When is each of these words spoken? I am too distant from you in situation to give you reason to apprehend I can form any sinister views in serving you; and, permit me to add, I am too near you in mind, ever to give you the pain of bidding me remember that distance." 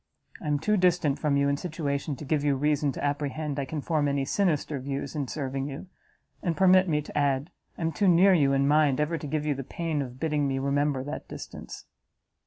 I 0.41 0.47
am 0.47 0.57
too 0.57 0.77
distant 0.77 1.19
from 1.19 1.37
you 1.37 1.47
in 1.47 1.57
situation 1.57 2.15
to 2.15 2.25
give 2.25 2.43
you 2.43 2.55
reason 2.55 2.91
to 2.93 3.03
apprehend 3.03 3.59
I 3.59 3.65
can 3.65 3.81
form 3.81 4.07
any 4.07 4.25
sinister 4.25 4.79
views 4.79 5.15
in 5.15 5.27
serving 5.27 5.67
you; 5.67 5.89
and, 6.41 6.57
permit 6.57 6.89
me 6.89 7.03
to 7.03 7.15
add, 7.15 7.51
I 7.77 7.81
am 7.83 7.91
too 7.91 8.07
near 8.07 8.33
you 8.33 8.51
in 8.51 8.67
mind, 8.67 8.99
ever 8.99 9.19
to 9.19 9.27
give 9.27 9.45
you 9.45 9.53
the 9.53 9.63
pain 9.63 10.01
of 10.01 10.19
bidding 10.19 10.47
me 10.47 10.57
remember 10.57 11.03
that 11.03 11.27
distance." 11.27 11.85